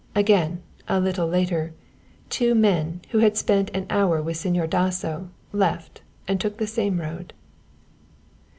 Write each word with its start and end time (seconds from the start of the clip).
Again, 0.15 0.63
a 0.87 0.99
little 0.99 1.27
later, 1.27 1.75
two 2.31 2.55
men 2.55 3.01
who 3.11 3.19
had 3.19 3.37
spent 3.37 3.69
an 3.75 3.85
hour 3.91 4.19
with 4.19 4.35
Señor 4.35 4.67
Dasso 4.67 5.29
left 5.53 6.01
and 6.27 6.41
took 6.41 6.57
the 6.57 6.65
same 6.65 6.99
road. 6.99 7.33